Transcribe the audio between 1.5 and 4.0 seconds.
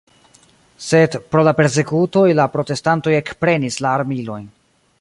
persekutoj, la protestantoj ekprenis la